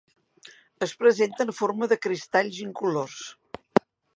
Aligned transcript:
Es 0.85 0.93
presenta 1.01 1.47
en 1.49 1.53
forma 1.59 1.91
de 1.91 1.99
cristalls 2.07 2.59
incolors. 2.65 3.21